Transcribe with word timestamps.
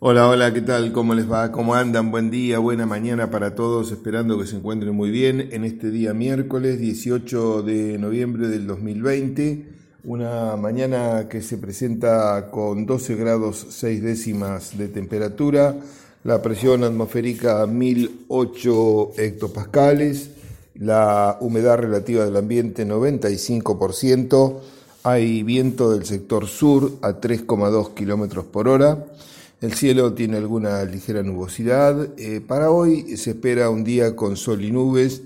Hola, 0.00 0.28
hola, 0.28 0.52
¿qué 0.52 0.60
tal? 0.60 0.92
¿Cómo 0.92 1.14
les 1.14 1.30
va? 1.30 1.52
¿Cómo 1.52 1.76
andan? 1.76 2.10
Buen 2.10 2.28
día, 2.28 2.58
buena 2.58 2.84
mañana 2.84 3.30
para 3.30 3.54
todos, 3.54 3.92
esperando 3.92 4.36
que 4.36 4.46
se 4.46 4.56
encuentren 4.56 4.92
muy 4.92 5.10
bien 5.10 5.48
en 5.52 5.64
este 5.64 5.90
día 5.90 6.12
miércoles 6.12 6.80
18 6.80 7.62
de 7.62 7.96
noviembre 7.96 8.48
del 8.48 8.66
2020, 8.66 9.64
una 10.02 10.56
mañana 10.56 11.28
que 11.28 11.40
se 11.42 11.58
presenta 11.58 12.50
con 12.50 12.86
12 12.86 13.14
grados 13.14 13.66
6 13.70 14.02
décimas 14.02 14.76
de 14.76 14.88
temperatura, 14.88 15.76
la 16.24 16.42
presión 16.42 16.82
atmosférica 16.82 17.64
1008 17.64 19.12
hectopascales, 19.16 20.30
la 20.74 21.38
humedad 21.40 21.78
relativa 21.78 22.24
del 22.24 22.36
ambiente 22.36 22.84
95%, 22.84 24.58
hay 25.04 25.44
viento 25.44 25.92
del 25.92 26.04
sector 26.04 26.48
sur 26.48 26.94
a 27.00 27.20
3,2 27.20 27.94
kilómetros 27.94 28.44
por 28.46 28.68
hora. 28.68 29.06
El 29.60 29.72
cielo 29.72 30.12
tiene 30.14 30.36
alguna 30.36 30.84
ligera 30.84 31.22
nubosidad. 31.22 32.10
Eh, 32.18 32.40
para 32.40 32.70
hoy 32.70 33.16
se 33.16 33.30
espera 33.30 33.70
un 33.70 33.84
día 33.84 34.14
con 34.14 34.36
sol 34.36 34.62
y 34.64 34.70
nubes, 34.70 35.22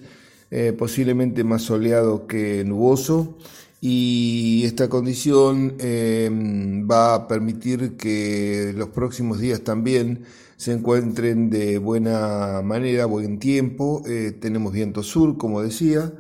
eh, 0.51 0.73
posiblemente 0.79 1.45
más 1.45 1.63
soleado 1.63 2.27
que 2.27 2.65
nuboso. 2.65 3.37
Y 3.81 4.63
esta 4.65 4.89
condición 4.89 5.75
eh, 5.79 6.31
va 6.91 7.15
a 7.15 7.29
permitir 7.29 7.97
que 7.97 8.73
los 8.77 8.89
próximos 8.89 9.41
días 9.41 9.63
también 9.63 10.25
se 10.57 10.73
encuentren 10.73 11.51
de 11.51 11.79
buena 11.79 12.61
manera, 12.63 13.07
buen 13.07 13.39
tiempo. 13.39 14.03
tenemos 14.41 14.73
viento 14.73 15.03
sur, 15.03 15.39
como 15.39 15.63
decía 15.63 16.13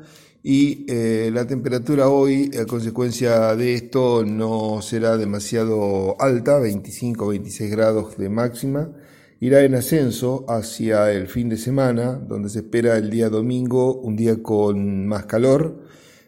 y 0.42 0.86
eh, 0.88 1.30
la 1.32 1.46
temperatura 1.46 2.08
hoy, 2.08 2.50
a 2.60 2.64
consecuencia 2.64 3.56
de 3.56 3.74
esto, 3.74 4.24
no 4.24 4.80
será 4.82 5.16
demasiado 5.16 6.20
alta, 6.20 6.60
25-26 6.60 7.70
grados 7.70 8.16
de 8.16 8.28
máxima. 8.28 8.92
Irá 9.40 9.62
en 9.64 9.74
ascenso 9.74 10.46
hacia 10.48 11.12
el 11.12 11.28
fin 11.28 11.48
de 11.48 11.56
semana, 11.56 12.12
donde 12.14 12.50
se 12.50 12.60
espera 12.60 12.96
el 12.96 13.10
día 13.10 13.28
domingo, 13.30 13.94
un 14.00 14.16
día 14.16 14.42
con 14.42 15.06
más 15.06 15.26
calor. 15.26 15.82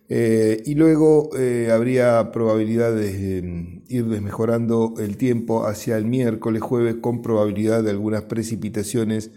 Eh, 0.08 0.62
y 0.66 0.74
luego 0.74 1.30
eh, 1.38 1.70
habría 1.72 2.32
probabilidad 2.32 2.92
de 2.94 3.80
ir 3.88 4.06
desmejorando 4.06 4.94
el 4.98 5.16
tiempo 5.16 5.66
hacia 5.66 5.96
el 5.96 6.04
miércoles, 6.06 6.62
jueves, 6.62 6.96
con 7.00 7.22
probabilidad 7.22 7.84
de 7.84 7.90
algunas 7.90 8.22
precipitaciones 8.24 9.30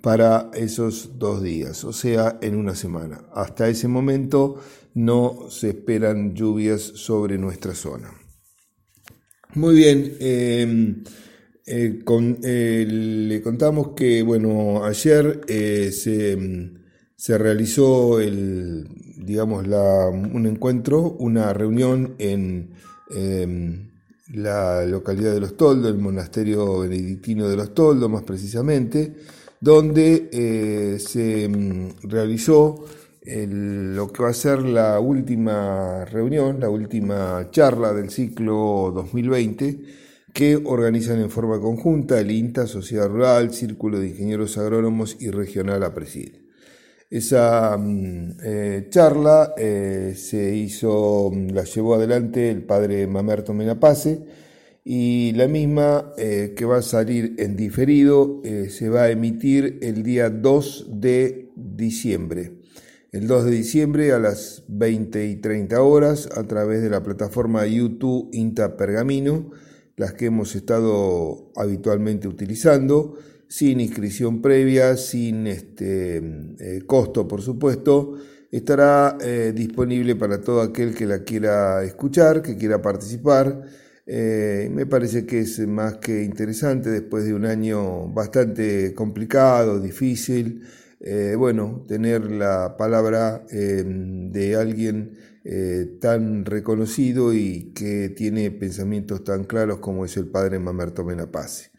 para 0.00 0.50
esos 0.54 1.18
dos 1.18 1.42
días, 1.42 1.84
o 1.84 1.92
sea, 1.92 2.38
en 2.40 2.56
una 2.56 2.74
semana. 2.74 3.24
Hasta 3.34 3.68
ese 3.68 3.88
momento 3.88 4.60
no 4.94 5.46
se 5.50 5.70
esperan 5.70 6.34
lluvias 6.34 6.80
sobre 6.80 7.38
nuestra 7.38 7.74
zona. 7.74 8.10
Muy 9.54 9.74
bien, 9.74 10.16
em, 10.20 11.02
eh, 11.66 12.02
eh, 12.44 12.86
le 12.88 13.42
contamos 13.42 13.88
que, 13.96 14.22
bueno, 14.22 14.84
ayer 14.84 15.40
eh, 15.48 15.90
se, 15.92 17.38
realizó 17.38 18.20
el, 18.20 18.86
digamos, 19.18 19.66
un 19.66 20.46
encuentro, 20.46 21.16
una 21.18 21.52
reunión 21.52 22.14
en 22.18 22.70
em, 23.10 23.90
la 24.32 24.86
localidad 24.86 25.32
de 25.34 25.40
Los 25.40 25.56
Toldos, 25.56 25.90
el 25.92 25.98
monasterio 25.98 26.80
benedictino 26.80 27.48
de 27.48 27.56
Los 27.56 27.74
Toldos, 27.74 28.08
más 28.08 28.22
precisamente, 28.22 29.14
donde 29.60 30.28
eh, 30.32 30.98
se 30.98 31.48
mm, 31.48 32.08
realizó 32.08 32.84
lo 33.22 34.10
que 34.10 34.22
va 34.22 34.30
a 34.30 34.34
ser 34.34 34.62
la 34.62 34.98
última 34.98 36.04
reunión, 36.06 36.58
la 36.58 36.70
última 36.70 37.48
charla 37.50 37.92
del 37.92 38.10
ciclo 38.10 38.90
2020 38.94 40.00
que 40.32 40.60
organizan 40.64 41.20
en 41.20 41.30
forma 41.30 41.60
conjunta 41.60 42.18
el 42.20 42.30
INTA, 42.30 42.66
Sociedad 42.66 43.08
Rural, 43.08 43.52
Círculo 43.52 43.98
de 43.98 44.08
Ingenieros 44.08 44.58
Agrónomos 44.58 45.16
y 45.20 45.30
Regional 45.30 45.82
APRESID. 45.82 46.32
Esa 47.10 47.76
mm, 47.76 48.36
eh, 48.42 48.86
charla 48.88 49.54
eh, 49.56 50.14
se 50.16 50.54
hizo, 50.54 51.30
mm, 51.32 51.48
la 51.48 51.64
llevó 51.64 51.94
adelante 51.94 52.50
el 52.50 52.62
padre 52.62 53.06
Mamerto 53.06 53.52
Menapace, 53.52 54.20
y 54.84 55.32
la 55.32 55.46
misma 55.46 56.12
eh, 56.16 56.54
que 56.56 56.64
va 56.64 56.78
a 56.78 56.82
salir 56.82 57.34
en 57.38 57.56
diferido 57.56 58.40
eh, 58.44 58.70
se 58.70 58.88
va 58.88 59.02
a 59.02 59.10
emitir 59.10 59.78
el 59.82 60.02
día 60.02 60.30
2 60.30 60.86
de 61.00 61.50
diciembre. 61.54 62.52
El 63.12 63.26
2 63.26 63.46
de 63.46 63.50
diciembre 63.50 64.12
a 64.12 64.18
las 64.18 64.64
20 64.68 65.26
y 65.26 65.36
30 65.36 65.82
horas 65.82 66.28
a 66.34 66.44
través 66.44 66.80
de 66.82 66.90
la 66.90 67.02
plataforma 67.02 67.66
YouTube 67.66 68.30
Inta 68.32 68.76
Pergamino, 68.76 69.50
las 69.96 70.14
que 70.14 70.26
hemos 70.26 70.54
estado 70.54 71.50
habitualmente 71.56 72.28
utilizando, 72.28 73.18
sin 73.48 73.80
inscripción 73.80 74.40
previa, 74.40 74.96
sin 74.96 75.48
este, 75.48 76.18
eh, 76.18 76.82
costo 76.86 77.26
por 77.26 77.42
supuesto, 77.42 78.14
estará 78.52 79.16
disponible 79.54 80.16
para 80.16 80.40
todo 80.40 80.60
aquel 80.60 80.92
que 80.92 81.06
la 81.06 81.22
quiera 81.22 81.84
escuchar, 81.84 82.42
que 82.42 82.56
quiera 82.56 82.82
participar 82.82 83.62
eh, 84.06 84.68
me 84.72 84.86
parece 84.86 85.26
que 85.26 85.40
es 85.40 85.58
más 85.66 85.98
que 85.98 86.24
interesante 86.24 86.90
después 86.90 87.24
de 87.24 87.34
un 87.34 87.46
año 87.46 88.08
bastante 88.08 88.94
complicado, 88.94 89.80
difícil. 89.80 90.62
Eh, 91.00 91.34
bueno, 91.36 91.84
tener 91.86 92.30
la 92.30 92.76
palabra 92.76 93.44
eh, 93.50 93.84
de 93.86 94.56
alguien 94.56 95.16
tan 96.00 96.44
reconocido 96.44 97.32
y 97.32 97.72
que 97.74 98.10
tiene 98.10 98.50
pensamientos 98.50 99.24
tan 99.24 99.44
claros 99.44 99.78
como 99.78 100.04
es 100.04 100.16
el 100.18 100.26
padre 100.26 100.58
Mamerto 100.58 101.02
Menapace. 101.02 101.70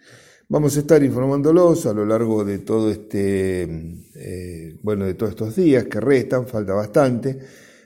Vamos 0.50 0.76
a 0.76 0.80
estar 0.80 1.02
informándolos 1.04 1.86
a 1.86 1.94
lo 1.94 2.04
largo 2.04 2.44
de 2.44 2.58
todo 2.58 2.90
este, 2.90 3.70
bueno, 4.82 5.06
de 5.06 5.14
todos 5.14 5.34
estos 5.34 5.56
días 5.56 5.86
que 5.86 6.00
restan, 6.00 6.48
falta 6.48 6.74
bastante. 6.74 7.38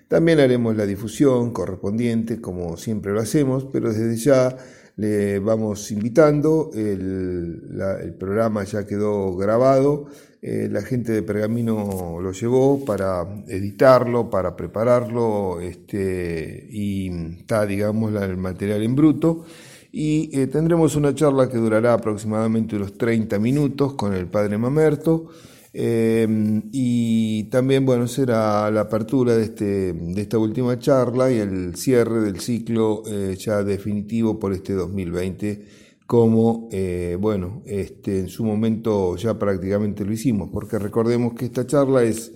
También 0.08 0.40
haremos 0.40 0.76
la 0.76 0.86
difusión 0.86 1.52
correspondiente, 1.52 2.40
como 2.40 2.78
siempre 2.78 3.12
lo 3.12 3.22
hacemos, 3.22 3.66
pero 3.72 3.92
desde 3.92 4.16
ya 4.18 4.56
le 4.98 5.40
vamos 5.40 5.92
invitando, 5.92 6.72
el, 6.74 8.16
programa 8.18 8.64
ya 8.64 8.86
quedó 8.86 9.36
grabado, 9.36 10.06
eh, 10.42 10.70
la 10.72 10.84
gente 10.84 11.12
de 11.12 11.24
Pergamino 11.24 12.20
lo 12.22 12.32
llevó 12.32 12.86
para 12.86 13.26
editarlo, 13.48 14.30
para 14.30 14.56
prepararlo, 14.56 15.60
este, 15.60 16.68
y 16.70 17.10
está, 17.40 17.66
digamos, 17.66 18.14
el 18.22 18.38
material 18.38 18.84
en 18.84 18.96
bruto. 18.96 19.44
Y 19.92 20.30
eh, 20.38 20.48
tendremos 20.48 20.96
una 20.96 21.16
charla 21.16 21.50
que 21.50 21.58
durará 21.58 21.94
aproximadamente 21.94 22.76
unos 22.76 22.98
30 22.98 23.40
minutos 23.40 23.94
con 23.94 24.14
el 24.14 24.28
padre 24.28 24.58
Mamerto. 24.58 25.30
Em, 25.78 26.69
y 26.72 27.44
también, 27.50 27.86
bueno, 27.86 28.08
será 28.08 28.72
la 28.72 28.81
apertura 28.81 29.36
de, 29.36 29.44
este, 29.44 29.91
de 29.91 30.22
esta 30.22 30.38
última 30.38 30.80
charla 30.80 31.30
y 31.30 31.40
el 31.40 31.75
cierre 31.75 32.22
del 32.22 32.40
ciclo 32.40 33.03
eh, 33.06 33.36
ya 33.38 33.62
definitivo 33.62 34.40
por 34.40 34.53
este 34.53 34.72
2020, 34.72 35.66
como, 36.08 36.69
eh, 36.72 37.18
bueno, 37.19 37.62
este, 37.66 38.19
en 38.19 38.30
su 38.30 38.46
momento 38.46 39.18
ya 39.18 39.38
prácticamente 39.38 40.06
lo 40.06 40.14
hicimos, 40.14 40.50
porque 40.50 40.80
recordemos 40.80 41.34
que 41.34 41.44
esta 41.44 41.68
charla 41.68 42.03
es, 42.03 42.31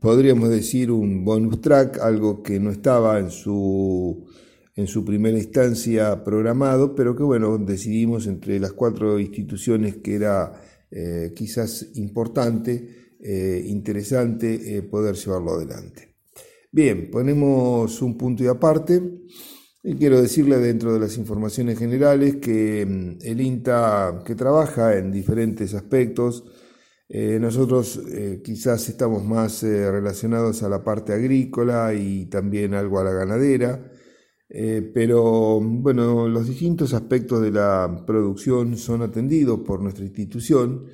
podríamos 0.00 0.48
decir, 0.48 0.90
un 0.90 1.26
bonus 1.26 1.60
track, 1.60 1.98
algo 2.00 2.42
que 2.42 2.58
no 2.58 2.70
estaba 2.70 3.18
en 3.18 3.30
su 3.30 4.24
en 4.76 4.86
su 4.86 5.04
primera 5.04 5.36
instancia 5.36 6.22
programado, 6.22 6.94
pero 6.94 7.16
que 7.16 7.24
bueno, 7.24 7.58
decidimos 7.58 8.28
entre 8.28 8.60
las 8.60 8.72
cuatro 8.72 9.18
instituciones 9.18 9.96
que 9.96 10.14
era 10.14 10.52
eh, 10.90 11.32
quizás 11.34 11.90
importante, 11.94 13.16
eh, 13.20 13.62
interesante 13.66 14.76
eh, 14.76 14.82
poder 14.82 15.16
llevarlo 15.16 15.52
adelante. 15.52 16.16
Bien, 16.72 17.10
ponemos 17.10 18.00
un 18.00 18.16
punto 18.16 18.42
y 18.42 18.46
aparte. 18.46 19.02
Y 19.82 19.94
quiero 19.94 20.20
decirle 20.20 20.58
dentro 20.58 20.92
de 20.92 21.00
las 21.00 21.16
informaciones 21.18 21.78
generales 21.78 22.36
que 22.36 22.84
mm, 22.86 23.18
el 23.22 23.40
INTA, 23.40 24.22
que 24.24 24.34
trabaja 24.34 24.96
en 24.96 25.12
diferentes 25.12 25.74
aspectos, 25.74 26.44
nosotros 27.10 28.02
quizás 28.44 28.86
estamos 28.90 29.24
más 29.24 29.62
relacionados 29.62 30.62
a 30.62 30.68
la 30.68 30.84
parte 30.84 31.14
agrícola 31.14 31.94
y 31.94 32.26
también 32.26 32.74
algo 32.74 33.00
a 33.00 33.04
la 33.04 33.12
ganadera, 33.12 33.92
eh, 34.48 34.90
pero 34.94 35.60
bueno, 35.60 36.28
los 36.28 36.48
distintos 36.48 36.94
aspectos 36.94 37.42
de 37.42 37.50
la 37.50 38.04
producción 38.06 38.76
son 38.76 39.02
atendidos 39.02 39.60
por 39.60 39.82
nuestra 39.82 40.04
institución. 40.04 40.86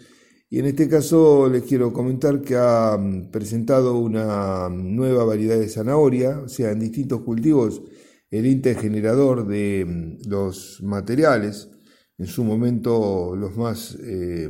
Y 0.51 0.59
en 0.61 0.67
este 0.67 0.89
caso 0.89 1.49
les 1.51 1.65
quiero 1.65 1.93
comentar 1.93 2.41
que 2.43 2.57
ha 2.57 2.97
mm, 2.99 3.31
presentado 3.31 3.99
una 3.99 4.69
nueva 4.69 5.25
variedad 5.25 5.59
de 5.59 5.69
zanahoria, 5.69 6.41
o 6.41 6.49
sea, 6.49 6.73
en 6.73 6.81
distintos 6.81 7.23
cultivos 7.23 7.83
el 8.31 8.47
INTE 8.47 8.75
generador 8.75 9.47
de 9.47 9.85
mm, 9.87 10.29
los 10.29 10.83
materiales, 10.83 11.71
en 12.19 12.27
su 12.27 12.45
momento 12.45 13.35
los 13.37 13.57
más 13.57 13.97
eh, 14.03 14.49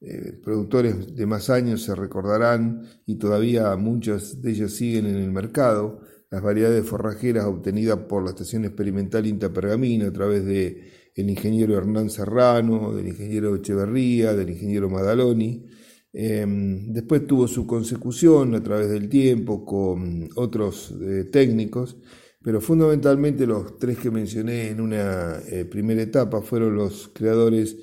eh, 0.00 0.32
productores 0.44 1.14
de 1.16 1.26
más 1.26 1.50
años 1.50 1.82
se 1.82 1.94
recordarán 1.94 2.82
y 3.04 3.16
todavía 3.16 3.74
muchas 3.76 4.40
de 4.40 4.50
ellas 4.52 4.72
siguen 4.72 5.06
en 5.06 5.16
el 5.16 5.32
mercado, 5.32 6.00
las 6.30 6.42
variedades 6.42 6.84
forrajeras 6.84 7.46
obtenidas 7.46 7.98
por 8.08 8.22
la 8.22 8.30
Estación 8.30 8.64
Experimental 8.64 9.26
Inta 9.26 9.52
Pergamino 9.52 10.06
a 10.06 10.12
través 10.12 10.44
de 10.44 10.98
el 11.14 11.30
ingeniero 11.30 11.76
Hernán 11.76 12.10
Serrano, 12.10 12.94
del 12.94 13.08
ingeniero 13.08 13.56
Echeverría, 13.56 14.34
del 14.34 14.50
ingeniero 14.50 14.88
Madaloni. 14.88 15.66
Em, 16.12 16.92
después 16.92 17.26
tuvo 17.26 17.48
su 17.48 17.66
consecución 17.66 18.54
a 18.54 18.62
través 18.62 18.88
del 18.88 19.08
tiempo 19.08 19.64
con 19.64 20.28
otros 20.36 20.94
eh, 21.00 21.24
técnicos, 21.24 21.96
pero 22.42 22.60
fundamentalmente 22.60 23.46
los 23.46 23.78
tres 23.78 23.98
que 23.98 24.10
mencioné 24.10 24.70
en 24.70 24.80
una 24.80 25.40
eh, 25.48 25.64
primera 25.64 26.02
etapa 26.02 26.40
fueron 26.40 26.76
los 26.76 27.08
creadores 27.08 27.76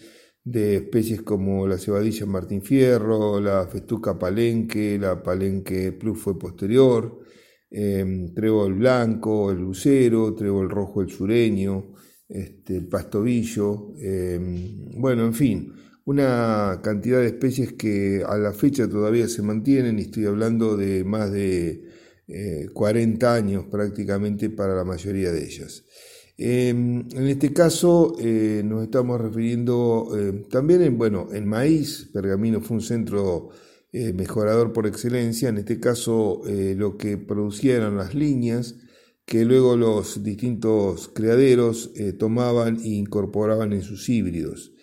de 0.44 0.77
especies 0.77 1.21
como 1.24 1.68
la 1.68 1.77
cebadilla 1.77 2.25
Martín 2.25 2.62
Fierro, 2.62 3.41
la 3.41 3.68
festuca 3.68 4.18
palenque, 4.18 4.98
la 5.00 5.21
palenque 5.21 5.91
plus 5.91 6.19
fue 6.19 6.39
posterior, 6.39 7.25
eh, 7.71 8.31
trébol 8.33 8.75
blanco, 8.75 9.51
el 9.51 9.57
lucero, 9.59 10.33
trébol 10.33 10.69
rojo 10.69 11.01
el 11.01 11.09
sureño, 11.09 11.94
este, 12.27 12.77
el 12.77 12.88
pastobillo, 12.88 13.94
em, 14.00 15.00
bueno, 15.00 15.25
en 15.25 15.33
fin, 15.33 15.73
una 16.06 16.79
cantidad 16.83 17.19
de 17.19 17.27
especies 17.27 17.73
que 17.73 18.23
a 18.25 18.38
la 18.38 18.53
fecha 18.53 18.88
todavía 18.88 19.27
se 19.27 19.41
mantienen 19.41 20.00
y 20.00 20.03
estoy 20.03 20.25
hablando 20.25 20.77
de 20.77 21.03
más 21.03 21.31
de 21.31 21.83
40 22.73 23.25
eh, 23.25 23.39
años 23.39 23.65
prácticamente 23.69 24.50
para 24.50 24.75
la 24.75 24.83
mayoría 24.83 25.31
de 25.31 25.44
ellas. 25.44 25.83
Em, 26.38 27.07
en 27.12 27.27
este 27.27 27.53
caso 27.53 28.15
eh, 28.19 28.62
nos 28.65 28.83
estamos 28.83 29.21
refiriendo 29.21 30.09
también 30.50 30.81
en, 30.81 30.97
bueno, 30.97 31.29
en 31.31 31.47
maíz, 31.47 32.09
Pergamino 32.13 32.59
fue 32.62 32.77
un 32.77 32.81
centro 32.81 33.50
mejorador 34.13 34.74
por 34.74 34.88
excelencia, 34.88 35.50
en 35.50 35.57
este 35.57 35.80
caso 35.80 36.42
lo 36.75 36.97
que 36.97 37.18
producían 37.18 37.95
las 37.95 38.13
líneas 38.13 38.75
que 39.25 39.45
luego 39.45 39.77
los 39.77 40.21
distintos 40.24 41.09
criaderos 41.13 41.92
tomaban 42.19 42.77
e 42.83 42.89
incorporaban 42.89 43.74
en 43.74 43.81
sus 43.81 44.09
híbridos. 44.09 44.75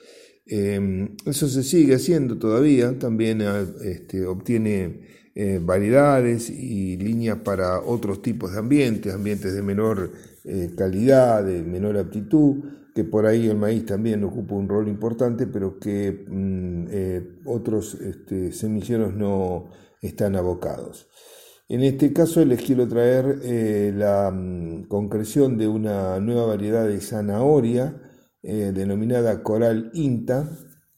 Em, 0.46 1.16
eso 1.24 1.48
se 1.48 1.62
sigue 1.62 1.94
haciendo 1.94 2.38
todavía, 2.38 2.98
también 2.98 3.42
ah, 3.42 3.64
este, 3.84 4.26
obtiene 4.26 5.00
eh, 5.34 5.60
variedades 5.62 6.50
y 6.50 6.96
líneas 6.98 7.38
para 7.38 7.80
otros 7.80 8.20
tipos 8.20 8.52
de 8.52 8.58
ambientes, 8.58 9.14
ambientes 9.14 9.54
de 9.54 9.62
menor 9.62 10.12
eh, 10.44 10.72
calidad, 10.76 11.44
de 11.44 11.62
menor 11.62 11.96
aptitud, 11.96 12.64
que 12.94 13.04
por 13.04 13.26
ahí 13.26 13.48
el 13.48 13.56
maíz 13.56 13.86
también 13.86 14.22
ocupa 14.24 14.54
un 14.54 14.68
rol 14.68 14.88
importante, 14.88 15.46
pero 15.46 15.78
que 15.78 16.24
mm, 16.28 16.86
eh, 16.90 17.38
otros 17.46 17.94
este, 17.94 18.52
semilleros 18.52 19.14
no 19.14 19.70
están 20.00 20.36
abocados. 20.36 21.08
En 21.68 21.82
este 21.82 22.12
caso 22.12 22.44
les 22.44 22.62
quiero 22.62 22.86
traer 22.86 23.94
la 23.94 24.30
mm, 24.30 24.88
concreción 24.88 25.56
de 25.56 25.68
una 25.68 26.20
nueva 26.20 26.46
variedad 26.46 26.86
de 26.86 27.00
zanahoria, 27.00 28.00
eh, 28.42 28.72
denominada 28.74 29.42
Coral 29.44 29.90
INTA, 29.94 30.48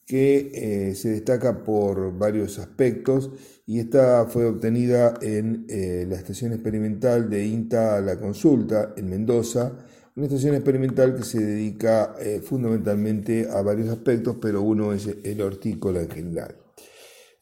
que 0.05 0.51
eh, 0.89 0.95
se 0.95 1.09
destaca 1.09 1.63
por 1.63 2.17
varios 2.17 2.57
aspectos 2.57 3.31
y 3.67 3.79
esta 3.79 4.25
fue 4.25 4.45
obtenida 4.45 5.15
en 5.21 5.65
eh, 5.69 6.05
la 6.07 6.15
estación 6.15 6.53
experimental 6.53 7.29
de 7.29 7.45
INTA 7.45 8.01
La 8.01 8.19
Consulta 8.19 8.93
en 8.97 9.09
Mendoza, 9.09 9.73
una 10.15 10.27
estación 10.27 10.55
experimental 10.55 11.15
que 11.15 11.23
se 11.23 11.43
dedica 11.43 12.15
fundamentalmente 12.43 13.47
a 13.49 13.61
varios 13.61 13.89
aspectos, 13.89 14.37
pero 14.41 14.61
uno 14.61 14.93
es 14.93 15.07
el 15.23 15.41
hortícola 15.41 16.01
en 16.01 16.09
general. 16.09 16.55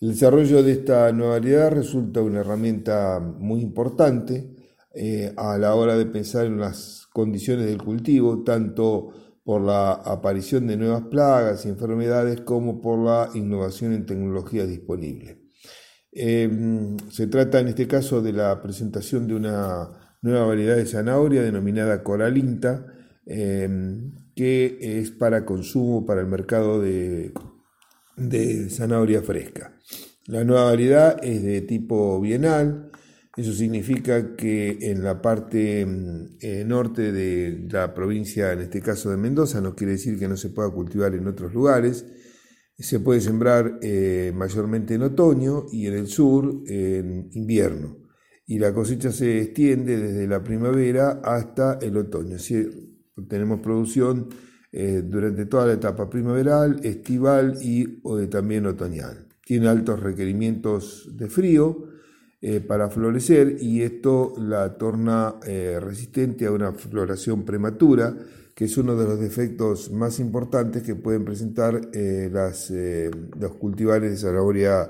El 0.01 0.09
desarrollo 0.09 0.63
de 0.63 0.71
esta 0.71 1.11
nueva 1.11 1.33
variedad 1.33 1.71
resulta 1.71 2.21
una 2.21 2.39
herramienta 2.39 3.19
muy 3.19 3.61
importante 3.61 4.49
a 5.37 5.57
la 5.57 5.75
hora 5.75 5.95
de 5.95 6.07
pensar 6.07 6.45
en 6.45 6.59
las 6.59 7.07
condiciones 7.13 7.67
del 7.67 7.81
cultivo, 7.81 8.43
tanto 8.43 9.11
por 9.43 9.61
la 9.61 9.93
aparición 9.93 10.67
de 10.67 10.77
nuevas 10.77 11.03
plagas 11.03 11.65
y 11.65 11.69
enfermedades 11.69 12.41
como 12.41 12.81
por 12.81 12.99
la 12.99 13.29
innovación 13.33 13.93
en 13.93 14.05
tecnologías 14.05 14.67
disponibles. 14.67 15.37
Em, 16.11 16.97
se 17.09 17.27
trata 17.27 17.59
en 17.59 17.69
este 17.69 17.87
caso 17.87 18.21
de 18.21 18.33
la 18.33 18.61
presentación 18.61 19.27
de 19.27 19.35
una 19.35 20.02
nueva 20.23 20.45
variedad 20.47 20.77
de 20.77 20.85
zanahoria 20.85 21.43
denominada 21.43 22.01
coralinta, 22.01 22.87
em, 23.25 24.15
que 24.35 24.79
es 24.79 25.11
para 25.11 25.45
consumo 25.45 26.05
para 26.05 26.21
el 26.21 26.27
mercado 26.27 26.81
de, 26.81 27.33
zanahoria 28.69 29.21
fresca. 29.21 29.77
La 30.27 30.43
nueva 30.43 30.65
variedad 30.65 31.23
es 31.23 31.43
de 31.43 31.61
tipo 31.61 32.19
bienal, 32.21 32.89
eso 33.35 33.51
significa 33.51 34.35
que 34.35 34.77
en 34.81 35.03
la 35.03 35.21
parte 35.21 35.85
mm, 35.85 36.37
eh, 36.39 36.63
norte 36.65 37.11
de 37.11 37.67
la 37.69 37.93
provincia, 37.93 38.53
en 38.53 38.61
este 38.61 38.81
caso 38.81 39.09
de 39.09 39.17
Mendoza, 39.17 39.59
no 39.59 39.75
quiere 39.75 39.93
decir 39.93 40.17
que 40.17 40.27
no 40.27 40.37
se 40.37 40.49
pueda 40.49 40.69
cultivar 40.69 41.13
en 41.15 41.27
otros 41.27 41.53
lugares. 41.53 42.05
Se 42.77 42.99
puede 42.99 43.21
sembrar 43.21 43.79
eh, 43.81 44.31
mayormente 44.35 44.93
en 44.95 45.03
otoño 45.03 45.65
y 45.71 45.87
en 45.87 45.93
el 45.95 46.07
sur 46.07 46.63
en 46.67 47.29
invierno. 47.33 48.02
Y 48.45 48.59
la 48.59 48.73
cosecha 48.73 49.11
se 49.11 49.41
extiende 49.41 49.97
desde 49.97 50.27
la 50.27 50.43
primavera 50.43 51.21
hasta 51.23 51.79
el 51.81 51.97
otoño. 51.97 52.35
Así 52.35 52.93
tenemos 53.27 53.61
producción 53.61 54.27
eh, 54.75 55.03
durante 55.05 55.45
toda 55.45 55.67
la 55.67 55.73
etapa 55.73 56.09
primaveral, 56.09 56.79
estival 56.83 57.57
y 57.61 58.01
también 58.29 58.65
otoñal. 58.65 59.27
Tiene 59.45 59.67
altos 59.67 59.99
requerimientos 59.99 61.11
de 61.15 61.29
frío 61.29 61.89
eh, 62.41 62.59
para 62.59 62.89
florecer 62.89 63.57
y 63.61 63.83
esto 63.83 64.33
la 64.39 64.75
torna 64.75 65.35
eh, 65.45 65.79
resistente 65.79 66.47
a 66.47 66.51
una 66.51 66.71
floración 66.71 67.45
prematura, 67.45 68.17
que 68.55 68.65
es 68.65 68.75
uno 68.75 68.95
de 68.95 69.05
los 69.05 69.19
defectos 69.19 69.91
más 69.91 70.19
importantes 70.19 70.81
que 70.81 70.95
pueden 70.95 71.23
presentar 71.23 71.89
las, 72.31 72.71
los 72.71 73.55
cultivares 73.55 74.11
de 74.11 74.17
zanahoria 74.17 74.89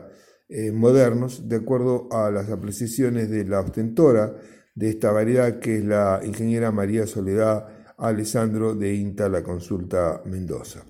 modernos, 0.73 1.47
de 1.47 1.55
acuerdo 1.55 2.07
a 2.11 2.29
las 2.29 2.50
apreciaciones 2.50 3.29
de 3.29 3.45
la 3.45 3.61
ostentora 3.61 4.35
de 4.75 4.89
esta 4.89 5.11
variedad, 5.11 5.59
que 5.59 5.77
es 5.77 5.85
la 5.85 6.21
ingeniera 6.23 6.71
María 6.71 7.07
Soledad 7.07 7.67
Alessandro 7.97 8.75
de 8.75 8.94
INTA 8.94 9.29
La 9.29 9.44
Consulta 9.44 10.21
Mendoza. 10.25 10.85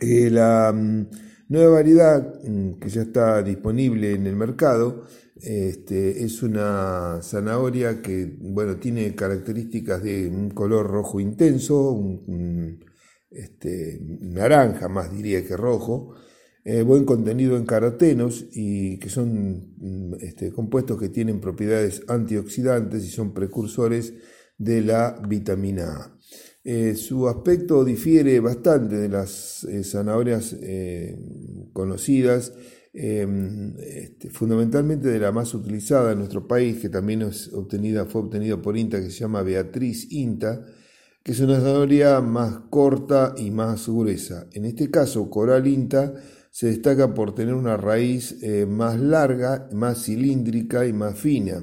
la 0.00 0.72
mm, 0.72 1.06
nueva 1.48 1.74
variedad 1.74 2.40
mm, 2.42 2.78
que 2.78 2.88
ya 2.88 3.02
está 3.02 3.42
disponible 3.42 4.12
en 4.12 4.26
el 4.26 4.36
mercado 4.36 5.04
este, 5.36 6.24
es 6.24 6.42
una 6.42 7.20
zanahoria 7.22 8.00
que 8.00 8.36
bueno, 8.40 8.76
tiene 8.76 9.14
características 9.14 10.02
de 10.02 10.28
un 10.28 10.50
color 10.50 10.86
rojo 10.86 11.20
intenso, 11.20 12.00
este, 13.30 13.98
naranja 14.00 14.88
más 14.88 15.12
diría 15.12 15.44
que 15.44 15.56
rojo, 15.56 16.14
eh, 16.66 16.82
buen 16.82 17.04
contenido 17.04 17.56
en 17.56 17.64
carotenos 17.64 18.44
y 18.52 18.98
que 18.98 19.08
son 19.08 19.74
mm, 19.78 20.14
este, 20.20 20.52
compuestos 20.52 21.00
que 21.00 21.08
tienen 21.08 21.40
propiedades 21.40 22.02
antioxidantes 22.08 23.04
y 23.04 23.08
son 23.08 23.32
precursores 23.32 24.12
de 24.58 24.82
la 24.82 25.18
vitamina 25.26 25.84
A. 25.84 26.18
Eh, 26.64 26.96
su 26.96 27.28
aspecto 27.28 27.84
difiere 27.84 28.40
bastante 28.40 28.96
de 28.96 29.08
las 29.08 29.64
eh, 29.64 29.84
zanahorias 29.84 30.56
conocidas 31.72 32.52
Em, 32.98 33.74
este, 33.78 34.30
fundamentalmente 34.30 35.08
de 35.08 35.18
la 35.18 35.30
más 35.30 35.52
utilizada 35.52 36.12
en 36.12 36.18
nuestro 36.18 36.48
país, 36.48 36.80
que 36.80 36.88
también 36.88 37.20
es 37.20 37.52
obtenida, 37.52 38.06
fue 38.06 38.22
obtenida 38.22 38.56
por 38.62 38.74
INTA, 38.74 39.02
que 39.02 39.10
se 39.10 39.18
llama 39.18 39.42
Beatriz 39.42 40.10
INTA, 40.10 40.64
que 41.22 41.32
es 41.32 41.40
una 41.40 41.60
zanahoria 41.60 42.22
más 42.22 42.58
corta 42.70 43.34
y 43.36 43.50
más 43.50 43.86
gruesa. 43.86 44.46
En 44.52 44.64
este 44.64 44.90
caso, 44.90 45.28
Coral 45.28 45.66
INTA 45.66 46.14
se 46.56 46.68
destaca 46.68 47.12
por 47.12 47.34
tener 47.34 47.52
una 47.52 47.76
raíz 47.76 48.42
eh, 48.42 48.64
más 48.64 48.98
larga, 48.98 49.68
más 49.74 50.06
cilíndrica 50.06 50.86
y 50.86 50.92
más 50.94 51.18
fina. 51.18 51.62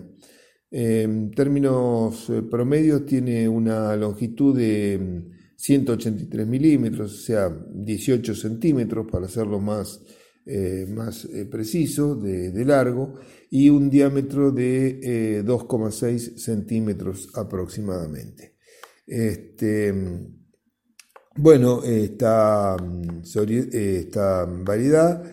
En 0.70 1.32
términos 1.32 2.30
eh, 2.30 2.44
promedios 2.44 3.04
tiene 3.08 3.50
una 3.50 3.96
longitud 3.96 4.56
de 4.56 5.32
183 5.56 6.46
milímetros, 6.46 7.12
o 7.12 7.26
sea, 7.26 7.50
18 7.74 8.36
centímetros 8.36 9.08
para 9.12 9.26
hacerlo 9.26 9.60
más 9.60 10.00
eh, 10.46 10.86
más 10.88 11.28
preciso 11.50 12.16
de, 12.16 12.64
largo 12.64 13.16
y 13.50 13.70
un 13.70 13.90
diámetro 13.90 14.52
de 14.52 15.44
2,6 15.44 16.06
eh, 16.06 16.38
centímetros 16.38 17.30
aproximadamente. 17.34 18.58
Este, 19.08 19.92
bueno, 21.36 21.84
esta, 21.84 22.78
esta 23.72 24.46
variedad, 24.46 25.24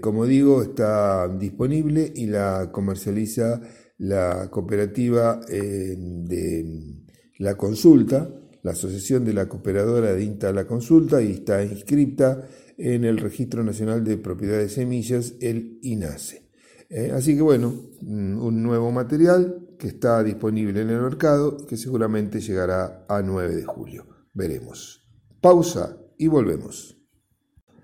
como 0.00 0.26
digo, 0.26 0.62
está 0.62 1.28
disponible 1.28 2.12
y 2.14 2.26
la 2.26 2.70
comercializa 2.72 3.60
la 3.98 4.50
cooperativa 4.50 5.40
de 5.46 6.94
la 7.38 7.56
consulta, 7.56 8.28
la 8.62 8.72
Asociación 8.72 9.24
de 9.24 9.34
la 9.34 9.48
Cooperadora 9.48 10.12
de 10.12 10.24
INTA 10.24 10.52
La 10.52 10.66
Consulta, 10.66 11.22
y 11.22 11.32
está 11.32 11.62
inscripta 11.62 12.48
en 12.78 13.04
el 13.04 13.18
Registro 13.18 13.62
Nacional 13.62 14.02
de 14.02 14.16
Propiedad 14.16 14.58
de 14.58 14.68
Semillas, 14.68 15.34
el 15.40 15.78
INASE. 15.82 16.48
Eh, 16.88 17.12
así 17.12 17.34
que 17.34 17.42
bueno, 17.42 17.90
mm, 18.00 18.42
un 18.42 18.62
nuevo 18.62 18.90
material 18.90 19.68
que 19.78 19.88
está 19.88 20.22
disponible 20.22 20.80
en 20.80 20.90
el 20.90 21.00
mercado 21.00 21.56
y 21.60 21.66
que 21.66 21.76
seguramente 21.76 22.40
llegará 22.40 23.04
a 23.08 23.20
9 23.22 23.54
de 23.54 23.64
julio. 23.64 24.06
Veremos. 24.32 25.03
Pausa 25.44 25.98
y 26.16 26.26
volvemos. 26.26 26.96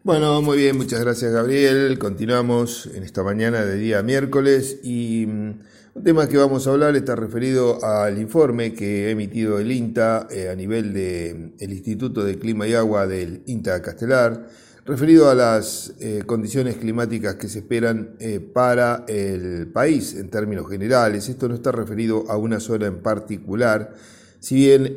Bueno, 0.02 0.40
muy 0.40 0.56
bien, 0.56 0.78
muchas 0.78 0.98
gracias 1.00 1.30
Gabriel. 1.30 1.98
Continuamos 1.98 2.88
en 2.94 3.02
esta 3.02 3.22
mañana 3.22 3.66
de 3.66 3.76
día 3.76 4.02
miércoles 4.02 4.78
y 4.82 5.26
mm, 5.26 5.60
un 5.92 6.02
tema 6.02 6.26
que 6.26 6.38
vamos 6.38 6.66
a 6.66 6.70
hablar 6.70 6.96
está 6.96 7.16
referido 7.16 7.84
al 7.84 8.18
informe 8.18 8.72
que 8.72 9.08
ha 9.08 9.10
emitido 9.10 9.58
el 9.58 9.70
INTA 9.72 10.26
eh, 10.30 10.48
a 10.48 10.54
nivel 10.54 10.94
del 10.94 11.52
mm, 11.60 11.70
Instituto 11.70 12.24
de 12.24 12.38
Clima 12.38 12.66
y 12.66 12.72
Agua 12.72 13.06
del 13.06 13.42
INTA 13.44 13.82
Castelar, 13.82 14.48
referido 14.86 15.28
a 15.28 15.34
las 15.34 15.92
eh, 16.00 16.22
condiciones 16.24 16.76
climáticas 16.76 17.34
que 17.34 17.50
se 17.50 17.58
esperan 17.58 18.16
eh, 18.20 18.40
para 18.40 19.04
el 19.06 19.70
país 19.70 20.14
en 20.14 20.30
términos 20.30 20.66
generales. 20.66 21.28
Esto 21.28 21.46
no 21.46 21.56
está 21.56 21.72
referido 21.72 22.24
a 22.30 22.38
una 22.38 22.58
zona 22.58 22.86
en 22.86 23.02
particular, 23.02 23.92
si 24.38 24.54
bien 24.54 24.96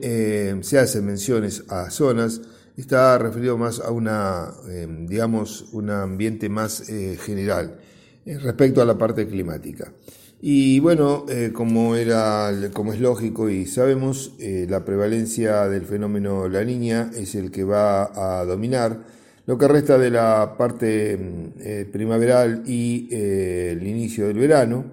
se 0.64 0.80
hacen 0.80 1.06
menciones 1.06 1.66
a 1.68 1.90
zonas, 1.90 2.40
está 2.78 3.18
referido 3.18 3.58
más 3.58 3.80
a 3.80 3.92
una, 3.92 4.52
em, 4.70 5.06
digamos, 5.08 5.70
un 5.74 5.90
ambiente 5.90 6.50
más 6.50 6.90
eh, 6.90 7.18
general 7.22 7.80
eh, 8.26 8.38
respecto 8.40 8.82
a 8.82 8.86
la 8.86 8.98
parte 8.98 9.28
climática. 9.28 9.94
Y 10.42 10.80
bueno, 10.80 11.26
eh, 11.30 11.52
como, 11.54 11.96
era, 11.96 12.52
como 12.74 12.94
es 12.94 13.00
lógico 13.00 13.50
y 13.50 13.66
sabemos, 13.66 14.36
la 14.40 14.84
prevalencia 14.84 15.70
del 15.70 15.86
fenómeno 15.86 16.50
La 16.50 16.66
Niña 16.66 17.12
es 17.16 17.36
el 17.36 17.50
que 17.50 17.64
va 17.64 18.40
a 18.42 18.44
dominar 18.44 19.06
lo 19.46 19.58
que 19.58 19.68
resta 19.70 19.98
de 19.98 20.12
la 20.12 20.56
parte 20.58 21.14
em, 21.14 21.92
primaveral 21.92 22.64
y 22.66 23.08
el 23.14 23.88
inicio 23.88 24.28
del 24.28 24.38
verano 24.38 24.86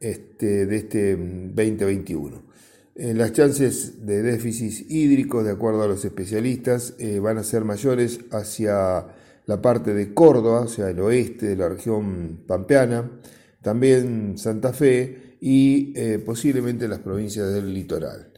este, 0.00 0.64
de 0.66 0.76
este 0.76 1.16
2021. 1.16 2.47
Eh, 3.00 3.14
las 3.14 3.32
chances 3.32 4.04
de 4.06 4.22
déficit 4.22 4.90
hídrico, 4.90 5.44
de 5.44 5.52
acuerdo 5.52 5.84
a 5.84 5.86
los 5.86 6.04
especialistas, 6.04 6.94
eh, 6.98 7.20
van 7.20 7.38
a 7.38 7.44
ser 7.44 7.64
mayores 7.64 8.18
hacia 8.32 9.06
la 9.46 9.62
parte 9.62 9.94
de 9.94 10.12
Córdoba, 10.12 10.62
o 10.62 10.68
sea, 10.68 10.90
el 10.90 10.98
oeste 10.98 11.46
de 11.46 11.56
la 11.56 11.68
región 11.68 12.40
pampeana, 12.44 13.08
también 13.62 14.36
Santa 14.36 14.72
Fe 14.72 15.36
y 15.40 15.92
eh, 15.94 16.18
posiblemente 16.18 16.88
las 16.88 16.98
provincias 16.98 17.52
del 17.54 17.72
litoral. 17.72 18.32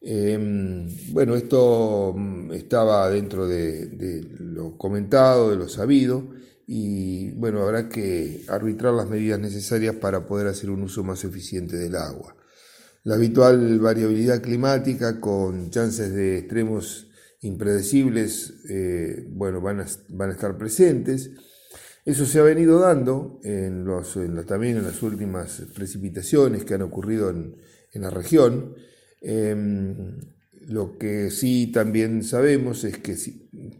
Em, 0.00 0.88
bueno, 1.12 1.34
esto 1.36 2.14
mm, 2.16 2.52
estaba 2.52 3.10
dentro 3.10 3.46
de, 3.46 4.24
lo 4.38 4.78
comentado, 4.78 5.50
de 5.50 5.56
lo 5.56 5.68
sabido, 5.68 6.30
y 6.66 7.32
bueno, 7.32 7.62
habrá 7.62 7.90
que 7.90 8.44
arbitrar 8.48 8.94
las 8.94 9.10
medidas 9.10 9.40
necesarias 9.40 9.94
para 9.96 10.26
poder 10.26 10.46
hacer 10.46 10.70
un 10.70 10.82
uso 10.82 11.04
más 11.04 11.22
eficiente 11.24 11.76
del 11.76 11.96
agua 11.96 12.34
la 13.06 13.14
habitual 13.14 13.78
variabilidad 13.78 14.42
climática 14.42 15.20
con 15.20 15.70
chances 15.70 16.12
de 16.12 16.38
extremos 16.38 17.06
impredecibles, 17.40 18.54
eh, 18.68 19.24
bueno, 19.28 19.60
van 19.60 19.78
a, 19.78 19.86
van 20.08 20.30
a, 20.30 20.32
estar 20.32 20.58
presentes. 20.58 21.30
Eso 22.04 22.26
se 22.26 22.40
ha 22.40 22.42
venido 22.42 22.80
dando 22.80 23.38
en 23.44 23.84
los, 23.84 24.18
también 24.44 24.78
en 24.78 24.82
las 24.82 25.04
últimas 25.04 25.62
precipitaciones 25.72 26.64
que 26.64 26.74
han 26.74 26.82
ocurrido 26.82 27.30
en, 27.30 27.54
la 27.92 28.10
región. 28.10 28.74
Em, 29.20 30.18
lo 30.66 30.98
que 30.98 31.30
sí 31.30 31.68
también 31.68 32.24
sabemos 32.24 32.82
es 32.82 32.98
que 32.98 33.16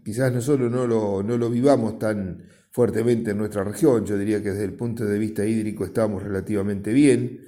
quizás 0.05 0.31
nosotros 0.31 0.71
no 0.71 0.87
lo, 0.87 1.21
no 1.21 1.37
lo 1.37 1.49
vivamos 1.49 1.99
tan 1.99 2.45
fuertemente 2.71 3.31
en 3.31 3.39
nuestra 3.39 3.65
región, 3.65 4.05
yo 4.05 4.17
diría 4.17 4.41
que 4.41 4.51
desde 4.51 4.63
el 4.63 4.73
punto 4.73 5.03
de 5.03 5.19
vista 5.19 5.45
hídrico 5.45 5.83
estamos 5.83 6.23
relativamente 6.23 6.93
bien, 6.93 7.41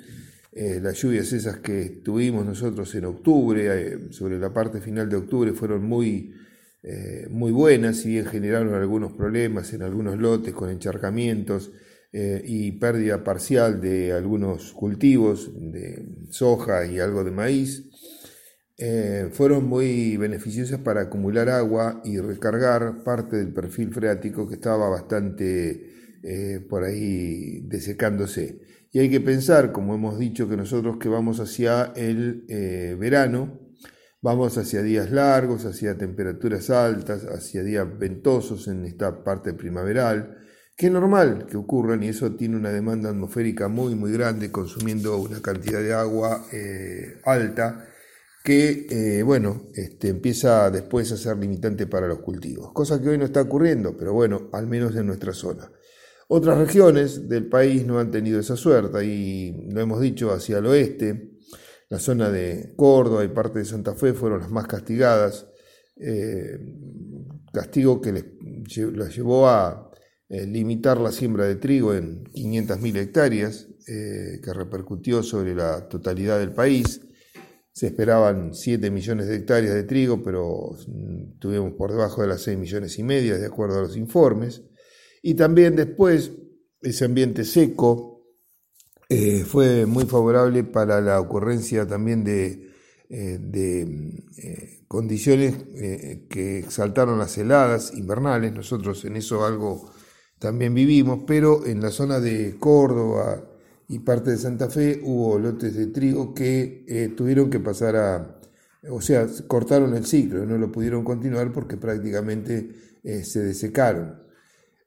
eh, 0.62 0.82
las 0.82 1.02
lluvias 1.02 1.32
esas 1.32 1.60
que 1.60 2.02
tuvimos 2.04 2.46
nosotros 2.46 2.94
en 2.94 3.06
octubre, 3.06 3.66
eh, 3.66 4.12
sobre 4.12 4.38
la 4.38 4.54
parte 4.54 4.82
final 4.82 5.08
de 5.08 5.16
octubre, 5.16 5.54
fueron 5.54 5.86
muy, 5.86 6.34
eh, 6.84 7.28
muy 7.30 7.54
buenas, 7.54 8.00
si 8.00 8.10
bien 8.10 8.26
generaron 8.26 8.74
algunos 8.74 9.14
problemas 9.14 9.72
en 9.72 9.84
algunos 9.84 10.18
lotes 10.18 10.54
con 10.54 10.70
encharcamientos 10.70 11.72
y 12.12 12.72
pérdida 12.74 13.24
parcial 13.24 13.80
de 13.80 14.12
algunos 14.12 14.74
cultivos 14.74 15.52
de 15.56 16.26
soja 16.32 16.86
y 16.88 17.00
algo 17.00 17.24
de 17.24 17.30
maíz. 17.32 17.86
fueron 19.32 19.66
muy 19.66 20.18
beneficiosas 20.18 20.80
para 20.80 21.02
acumular 21.02 21.50
agua 21.50 22.02
y 22.04 22.18
recargar 22.18 23.04
parte 23.04 23.38
del 23.38 23.54
perfil 23.54 23.94
freático 23.94 24.48
que 24.48 24.56
estaba 24.56 24.90
bastante 24.90 26.64
por 26.68 26.84
ahí 26.84 27.62
desecándose. 27.68 28.60
Y 28.92 29.00
hay 29.00 29.10
que 29.10 29.22
pensar, 29.22 29.72
como 29.72 29.94
hemos 29.94 30.18
dicho, 30.18 30.50
que 30.50 30.58
nosotros 30.58 30.98
que 30.98 31.10
vamos 31.10 31.40
hacia 31.40 31.94
el 31.96 32.46
eh, 32.50 32.96
verano, 33.00 33.60
vamos 34.22 34.58
hacia 34.58 34.82
días 34.82 35.12
largos, 35.12 35.66
hacia 35.66 35.98
temperaturas 35.98 36.70
altas, 36.70 37.24
hacia 37.26 37.64
días 37.64 37.88
ventosos 37.98 38.68
en 38.68 38.86
esta 38.86 39.24
parte 39.24 39.54
primaveral, 39.54 40.38
que 40.76 40.88
es 40.88 40.92
normal 40.92 41.46
que 41.48 41.58
ocurran 41.58 42.02
y 42.04 42.08
eso 42.08 42.36
tiene 42.36 42.56
una 42.56 42.72
demanda 42.72 43.10
atmosférica 43.10 43.68
muy, 43.68 43.96
muy 43.96 44.12
grande, 44.12 44.52
consumiendo 44.52 45.18
una 45.18 45.42
cantidad 45.42 45.82
de 45.82 45.94
agua 45.94 46.46
eh, 46.52 47.20
alta 47.26 47.86
que, 48.44 48.88
eh, 48.90 49.24
bueno, 49.24 49.70
este, 49.76 50.08
empieza 50.08 50.72
después 50.72 51.12
a 51.12 51.18
ser 51.18 51.38
limitante 51.38 51.86
para 51.86 52.08
los 52.08 52.20
cultivos, 52.20 52.72
cosa 52.74 53.00
que 53.00 53.10
hoy 53.10 53.18
no 53.18 53.26
está 53.26 53.42
ocurriendo, 53.42 53.96
pero 53.98 54.14
bueno, 54.14 54.50
al 54.54 54.66
menos 54.66 54.96
en 54.96 55.06
nuestra 55.06 55.34
zona. 55.34 55.70
Otras 56.32 56.60
regiones 56.60 57.28
del 57.28 57.48
país 57.48 57.88
no 57.88 57.98
han 57.98 58.12
tenido 58.12 58.40
esa 58.40 58.56
suerte 58.56 59.04
y 59.04 59.52
lo 59.72 59.82
hemos 59.82 60.00
dicho 60.00 60.32
hacia 60.32 60.60
el 60.60 60.68
oeste, 60.68 61.32
la 61.90 61.98
zona 61.98 62.30
de 62.30 62.76
Córdoba 62.76 63.24
y 63.24 63.30
parte 63.30 63.58
de 63.58 63.66
Santa 63.66 63.96
Fe 63.96 64.14
fueron 64.14 64.42
las 64.42 64.52
más 64.52 64.68
castigadas, 64.68 65.48
eh, 65.96 66.60
castigo 67.52 68.00
que 68.00 68.12
les, 68.12 68.26
llevó 69.16 69.50
a 69.50 69.92
eh, 70.30 70.46
limitar 70.46 71.00
la 71.00 71.12
siembra 71.12 71.46
de 71.46 71.56
trigo 71.56 71.96
en 71.96 72.26
500.000 72.26 72.98
hectáreas, 72.98 73.68
eh, 73.88 74.40
que 74.44 74.54
repercutió 74.54 75.24
sobre 75.24 75.56
la 75.56 75.90
totalidad 75.90 76.38
del 76.38 76.54
país. 76.54 77.02
Se 77.72 77.88
esperaban 77.88 78.54
7 78.54 78.92
millones 78.92 79.26
de 79.26 79.38
hectáreas 79.38 79.74
de 79.74 79.84
trigo, 79.84 80.22
pero 80.22 80.78
mm, 80.88 81.40
tuvimos 81.40 81.74
por 81.74 81.90
debajo 81.90 82.22
de 82.22 82.28
las 82.28 82.44
6 82.44 82.60
millones 82.60 83.00
y 83.00 83.04
media, 83.04 83.36
de 83.36 83.48
acuerdo 83.48 83.80
a 83.80 83.82
los 83.82 83.98
informes. 83.98 84.62
Y 85.22 85.34
también 85.36 85.76
después 85.76 86.32
ese 86.82 87.06
ambiente 87.06 87.44
seco 87.44 88.20
eh, 89.10 89.44
fue 89.44 89.88
muy 89.88 90.06
favorable 90.06 90.64
para 90.64 91.02
la 91.02 91.20
ocurrencia 91.20 91.88
también 91.88 92.24
de, 92.24 92.70
eh, 93.10 93.40
eh, 94.38 94.84
condiciones 94.88 95.56
que 96.30 96.60
exaltaron 96.60 97.18
las 97.20 97.38
heladas 97.38 97.94
invernales. 97.96 98.54
Nosotros 98.54 99.04
en 99.06 99.16
eso 99.18 99.46
algo 99.46 99.92
también 100.40 100.74
vivimos, 100.74 101.22
pero 101.28 101.66
en 101.66 101.82
la 101.82 101.92
zona 101.92 102.20
de 102.20 102.56
Córdoba 102.60 103.44
y 103.88 104.00
parte 104.00 104.32
de 104.32 104.38
Santa 104.38 104.70
Fe 104.70 105.02
hubo 105.04 105.40
lotes 105.40 105.76
de 105.76 105.88
trigo 105.88 106.34
que 106.34 107.14
tuvieron 107.18 107.50
que 107.50 107.60
pasar 107.60 107.96
a, 107.96 108.40
o 108.90 109.02
sea, 109.02 109.28
cortaron 109.48 109.96
el 109.96 110.06
ciclo, 110.06 110.46
no 110.46 110.58
lo 110.58 110.72
pudieron 110.72 111.04
continuar 111.04 111.52
porque 111.52 111.78
prácticamente 111.78 113.00
se 113.24 113.40
desecaron. 113.44 114.29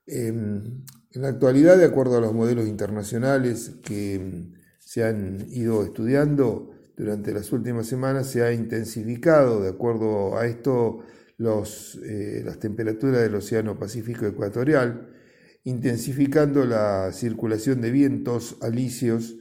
Em, 0.07 0.85
en 1.13 1.23
la 1.23 1.29
actualidad, 1.29 1.79
de 1.79 1.85
acuerdo 1.85 2.17
a 2.17 2.21
los 2.21 2.33
modelos 2.33 2.67
internacionales 2.67 3.73
que 3.83 4.15
em, 4.15 4.55
se 4.79 5.05
han 5.05 5.47
ido 5.51 5.85
estudiando 5.85 6.71
durante 6.97 7.33
las 7.33 7.53
últimas 7.53 7.87
semanas, 7.87 8.31
se 8.31 8.43
ha 8.43 8.53
intensificado, 8.53 9.63
de 9.63 9.71
acuerdo 9.71 10.37
a 10.37 10.47
esto, 10.47 11.01
los, 11.39 11.99
eh, 12.05 12.43
las 12.45 12.59
temperaturas 12.59 13.21
del 13.23 13.35
Océano 13.35 13.79
Pacífico 13.79 14.27
Ecuatorial, 14.27 15.09
intensificando 15.65 16.65
la 16.65 17.13
circulación 17.13 17.81
de 17.81 17.91
vientos 17.91 18.57
alisios 18.61 19.37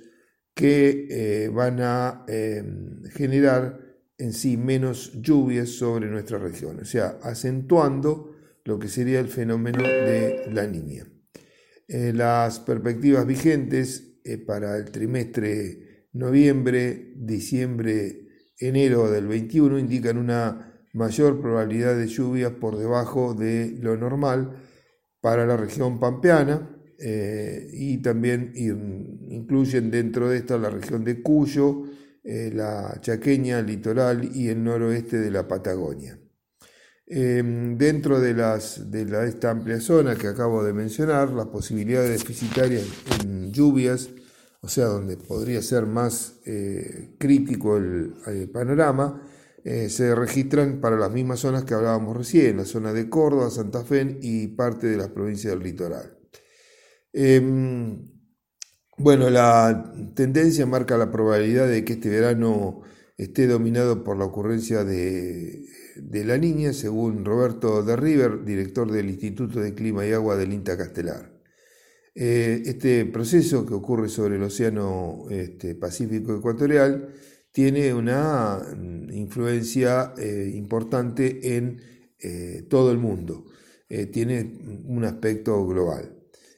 que 0.54 1.08
eh, 1.10 1.50
van 1.50 1.80
a 1.82 2.24
em, 2.28 3.04
generar 3.12 3.80
en 4.18 4.34
sí 4.34 4.58
menos 4.58 5.14
lluvias 5.22 5.70
sobre 5.70 6.08
nuestra 6.08 6.38
región, 6.38 6.80
o 6.82 6.86
sea, 6.86 7.18
acentuando 7.24 8.31
lo 8.66 8.80
que 8.80 8.88
sería 8.88 9.20
el 9.20 9.28
fenómeno 9.28 9.84
de 9.84 10.52
la 10.52 10.68
niña. 10.68 11.06
Eh, 11.94 12.14
las 12.14 12.62
perspectivas 12.62 13.28
vigentes 13.28 14.22
eh, 14.24 14.38
para 14.38 14.78
el 14.78 14.92
trimestre 14.92 16.08
noviembre, 16.14 17.14
diciembre, 17.18 18.28
enero 18.58 19.12
del 19.12 19.28
21 19.28 19.78
indican 19.78 20.18
una 20.18 20.86
mayor 20.94 21.42
probabilidad 21.42 21.98
de 21.98 22.08
lluvias 22.08 22.54
por 22.54 22.78
debajo 22.78 23.34
de 23.34 23.78
lo 23.82 23.98
normal 23.98 24.64
para 25.20 25.46
la 25.46 25.58
región 25.58 26.00
pampeana 26.00 26.78
eh, 26.98 27.68
y 27.74 27.98
también 28.02 28.54
incluyen 28.56 29.92
dentro 29.92 30.30
de 30.30 30.38
esta 30.38 30.58
la 30.58 30.70
región 30.70 31.04
de 31.04 31.22
Cuyo, 31.22 31.84
la 32.24 33.00
chaqueña, 33.02 33.60
el 33.60 33.66
litoral 33.66 34.30
y 34.34 34.48
el 34.48 34.64
noroeste 34.64 35.18
de 35.18 35.32
la 35.32 35.46
Patagonia. 35.46 36.21
Em, 37.14 37.78
dentro 37.78 38.22
de, 38.22 38.34
las, 38.34 38.90
de 38.90 39.04
la, 39.04 39.26
esta 39.26 39.52
amplia 39.52 39.82
zona 39.82 40.16
que 40.16 40.28
acabo 40.28 40.64
de 40.64 40.72
mencionar, 40.72 41.34
las 41.34 41.48
posibilidades 41.48 42.10
deficitarias 42.10 42.86
en 43.20 43.52
lluvias, 43.52 44.12
o 44.62 44.70
sea, 44.70 44.86
donde 44.86 45.18
podría 45.18 45.62
ser 45.62 45.86
más 45.88 46.40
eh, 46.46 47.10
crítico 47.18 47.76
el, 47.76 48.50
panorama, 48.54 49.28
eh, 49.66 49.90
se 49.90 50.16
registran 50.16 50.80
para 50.80 50.96
las 50.96 51.12
mismas 51.12 51.42
zonas 51.42 51.66
que 51.66 51.74
hablábamos 51.74 52.16
recién, 52.16 52.56
la 52.56 52.64
zona 52.64 52.94
de 52.94 53.10
Córdoba, 53.10 53.50
Santa 53.50 53.84
Fe 53.84 54.18
y 54.22 54.48
parte 54.48 54.88
de 54.88 54.96
las 54.96 55.10
provincias 55.10 55.54
del 55.54 55.64
litoral. 55.64 56.18
Em, 57.12 58.10
bueno, 58.98 59.30
la 59.30 59.92
tendencia 60.16 60.66
marca 60.66 60.98
la 60.98 61.12
probabilidad 61.12 61.68
de 61.68 61.84
que 61.84 61.94
este 61.94 62.08
verano 62.10 62.84
esté 63.18 63.48
dominado 63.48 64.02
por 64.06 64.18
la 64.18 64.24
ocurrencia 64.24 64.86
de, 64.86 65.66
la 65.96 66.38
niña, 66.38 66.74
según 66.74 67.26
Roberto 67.26 67.84
de 67.84 67.96
River, 67.96 68.44
director 68.46 68.92
del 68.92 69.10
Instituto 69.10 69.60
de 69.60 69.74
Clima 69.74 70.06
y 70.06 70.12
Agua 70.12 70.38
del 70.38 70.54
INTA 70.54 70.78
Castelar. 70.78 71.32
Eh, 72.14 72.64
este 72.66 73.06
proceso 73.06 73.66
que 73.66 73.74
ocurre 73.74 74.10
sobre 74.10 74.36
el 74.36 74.44
Océano 74.44 75.28
este, 75.30 75.76
Pacífico 75.76 76.36
Ecuatorial 76.36 77.08
tiene 77.54 77.94
una 77.94 78.60
mm, 78.60 79.12
influencia 79.14 80.14
eh, 80.18 80.52
importante 80.54 81.56
en 81.56 81.80
eh, 82.20 82.66
todo 82.70 82.92
el 82.92 82.98
mundo, 82.98 83.46
tiene 84.14 84.58
un 84.86 85.04
aspecto 85.04 85.68
global. 85.68 86.16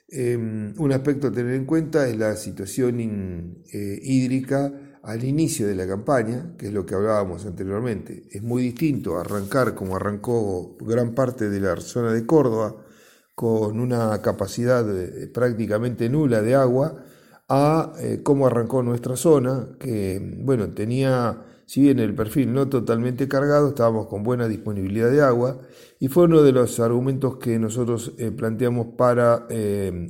Em, 0.07 0.75
un 0.77 0.91
aspecto 0.91 1.27
a 1.27 1.31
tener 1.31 1.55
en 1.55 1.65
cuenta 1.65 2.07
es 2.07 2.15
la 2.15 2.35
situación 2.35 3.63
hídrica 3.71 4.92
al 5.03 5.23
inicio 5.25 5.67
de 5.67 5.75
la 5.75 5.85
campaña, 5.85 6.55
que 6.57 6.67
es 6.67 6.73
lo 6.73 6.85
que 6.85 6.95
hablábamos 6.95 7.45
anteriormente. 7.45 8.23
Es 8.31 8.41
muy 8.41 8.63
distinto 8.63 9.19
arrancar 9.19 9.75
como 9.75 9.97
arrancó 9.97 10.77
gran 10.79 11.13
parte 11.13 11.49
de 11.49 11.59
la 11.59 11.75
zona 11.75 12.13
de 12.13 12.25
Córdoba, 12.25 12.77
con 13.35 13.79
una 13.79 14.21
capacidad 14.21 14.85
eh, 14.97 15.27
prácticamente 15.27 16.07
nula 16.07 16.41
de 16.41 16.55
agua, 16.55 17.03
a 17.49 17.93
eh, 17.99 18.21
cómo 18.23 18.47
arrancó 18.47 18.81
nuestra 18.81 19.17
zona, 19.17 19.75
que 19.77 20.21
bueno, 20.39 20.69
tenía, 20.69 21.41
si 21.65 21.81
bien 21.81 21.99
el 21.99 22.15
perfil 22.15 22.53
no 22.53 22.69
totalmente 22.69 23.27
cargado, 23.27 23.69
estábamos 23.69 24.07
con 24.07 24.23
buena 24.23 24.47
disponibilidad 24.47 25.11
de 25.11 25.21
agua, 25.21 25.59
y 25.99 26.07
fue 26.07 26.25
uno 26.25 26.43
de 26.43 26.53
los 26.53 26.79
argumentos 26.79 27.37
que 27.37 27.59
nosotros 27.59 28.13
eh, 28.19 28.31
planteamos 28.31 28.95
para 28.95 29.47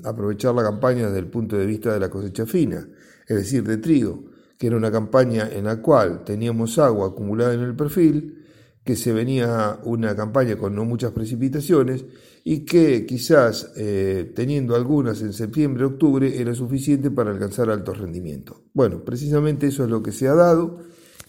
aprovechar 0.03 0.53
la 0.53 0.63
campaña 0.63 1.07
desde 1.07 1.19
el 1.19 1.27
punto 1.27 1.57
de 1.57 1.65
vista 1.65 1.91
de 1.91 1.99
la 1.99 2.11
cosecha 2.11 2.45
fina, 2.45 2.87
es 3.27 3.37
decir, 3.37 3.63
de 3.63 3.77
trigo 3.77 4.32
que 4.63 4.67
era 4.67 4.77
una 4.77 4.93
campaña 4.93 5.49
en 5.51 5.65
la 5.65 5.81
cual 5.81 6.23
teníamos 6.23 6.79
agua 6.79 7.07
acumulada 7.07 7.53
en 7.53 7.59
el 7.59 7.75
perfil, 7.75 8.45
que 8.85 8.95
se 8.95 9.11
venía 9.11 9.77
una 9.83 10.15
campaña 10.15 10.55
con 10.55 10.73
no 10.73 10.85
muchas 10.85 11.11
precipitaciones 11.11 12.05
y 12.45 12.63
que 12.63 13.05
quizás 13.05 13.73
eh, 13.75 14.31
teniendo 14.33 14.73
algunas 14.73 15.21
en 15.21 15.33
septiembre, 15.33 15.83
octubre, 15.83 16.39
era 16.39 16.55
suficiente 16.55 17.11
para 17.11 17.31
alcanzar 17.31 17.69
altos 17.69 17.97
rendimientos. 17.97 18.55
Bueno, 18.73 19.03
precisamente 19.03 19.67
eso 19.67 19.83
es 19.83 19.89
lo 19.89 20.01
que 20.01 20.13
se 20.13 20.29
ha 20.29 20.33
dado 20.33 20.79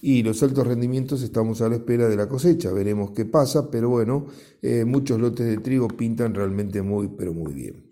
y 0.00 0.22
los 0.22 0.40
altos 0.44 0.64
rendimientos 0.64 1.20
estamos 1.20 1.60
a 1.60 1.68
la 1.68 1.74
espera 1.74 2.08
de 2.08 2.14
la 2.14 2.28
cosecha, 2.28 2.70
veremos 2.70 3.10
qué 3.16 3.24
pasa, 3.24 3.68
pero 3.68 3.88
bueno, 3.88 4.26
eh, 4.62 4.84
muchos 4.84 5.18
lotes 5.18 5.44
de 5.44 5.56
trigo 5.56 5.88
pintan 5.88 6.36
realmente 6.36 6.82
muy, 6.82 7.08
pero 7.08 7.34
muy 7.34 7.52
bien. 7.52 7.82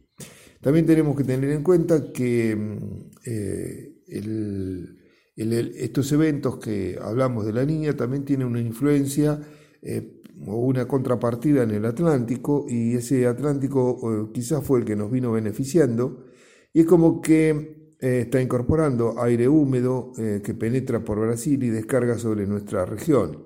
También 0.60 0.86
tenemos 0.86 1.16
que 1.16 1.24
tener 1.24 1.50
en 1.50 1.64
cuenta 1.64 2.12
que 2.12 2.54
mm, 2.54 2.78
eh, 3.24 3.88
el, 4.06 5.01
estos 5.50 6.12
eventos 6.12 6.58
que 6.58 6.98
hablamos 7.00 7.46
de 7.46 7.52
la 7.52 7.64
niña 7.64 7.96
también 7.96 8.24
tienen 8.24 8.46
una 8.46 8.60
influencia 8.60 9.40
eh, 9.82 10.20
o 10.46 10.56
una 10.56 10.86
contrapartida 10.86 11.62
en 11.62 11.70
el 11.72 11.84
Atlántico 11.84 12.66
y 12.68 12.94
ese 12.94 13.26
Atlántico 13.26 13.98
eh, 14.02 14.30
quizás 14.32 14.64
fue 14.64 14.80
el 14.80 14.84
que 14.84 14.96
nos 14.96 15.10
vino 15.10 15.32
beneficiando 15.32 16.26
y 16.72 16.80
es 16.80 16.86
como 16.86 17.20
que 17.20 17.94
eh, 18.00 18.20
está 18.22 18.40
incorporando 18.40 19.20
aire 19.22 19.48
húmedo 19.48 20.12
que 20.16 20.54
penetra 20.54 21.04
por 21.04 21.20
Brasil 21.20 21.62
y 21.62 21.68
descarga 21.68 22.18
sobre 22.18 22.46
nuestra 22.46 22.84
región. 22.84 23.44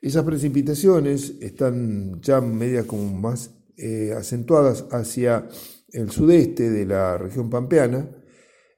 Esas 0.00 0.24
precipitaciones 0.24 1.34
están 1.40 2.20
ya 2.22 2.40
media 2.40 2.86
como 2.86 3.12
más 3.20 3.54
acentuadas 4.16 4.86
hacia 4.90 5.48
el 5.92 6.10
sudeste 6.10 6.70
de 6.70 6.86
la 6.86 7.18
región 7.18 7.50
pampeana, 7.50 8.08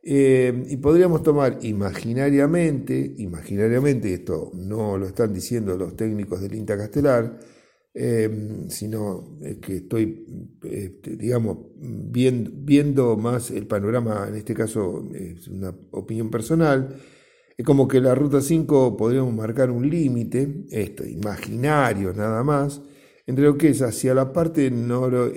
eh, 0.03 0.65
y 0.69 0.77
podríamos 0.79 1.23
tomar 1.23 1.59
imaginariamente, 1.63 3.15
imaginariamente, 3.19 4.13
esto 4.13 4.51
no 4.55 4.99
lo 4.99 5.07
están 5.07 5.33
diciendo 5.33 5.77
los 5.77 5.95
técnicos 5.97 6.41
del 6.41 6.55
INTA 6.55 6.77
Castelar, 6.77 7.39
eh, 7.95 8.65
sino 8.69 9.39
que 9.61 9.77
estoy, 9.77 10.59
este, 10.65 11.17
digamos, 11.17 11.59
viendo, 11.77 12.51
viendo, 12.55 13.17
más 13.17 13.51
el 13.51 13.67
panorama, 13.67 14.27
en 14.29 14.37
este 14.37 14.55
caso 14.55 15.09
es 15.15 15.47
una 15.49 15.75
opinión 15.93 16.31
personal, 16.31 16.97
es 17.57 17.65
como 17.65 17.87
que 17.87 18.01
la 18.01 18.15
ruta 18.15 18.41
5 18.41 18.97
podríamos 18.97 19.35
marcar 19.35 19.71
un 19.71 19.89
límite, 19.89 20.65
esto, 20.71 21.05
imaginario 21.07 22.13
nada 22.15 22.43
más, 22.43 22.81
entre 23.27 23.45
lo 23.45 23.57
que 23.57 23.69
es 23.69 23.83
hacia 23.83 24.15
la 24.15 24.33
parte 24.33 24.71
noroeste, 24.71 25.33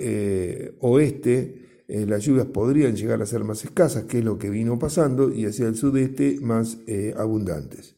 eh, 1.88 2.04
las 2.04 2.24
lluvias 2.24 2.46
podrían 2.46 2.96
llegar 2.96 3.22
a 3.22 3.26
ser 3.26 3.44
más 3.44 3.64
escasas, 3.64 4.04
que 4.04 4.18
es 4.18 4.24
lo 4.24 4.38
que 4.38 4.50
vino 4.50 4.78
pasando, 4.78 5.32
y 5.32 5.46
hacia 5.46 5.68
el 5.68 5.76
sudeste 5.76 6.38
más 6.40 6.78
eh, 6.86 7.14
abundantes. 7.16 7.96